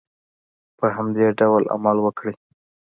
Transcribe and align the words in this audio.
په 0.77 0.85
همدې 0.95 1.25
ډول 1.39 1.63
عمل 1.73 1.97
وکړئ. 2.01 2.35